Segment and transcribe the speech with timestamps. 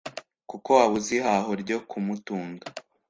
[0.49, 2.65] Kuko wabuze ihaho ryo kumutunga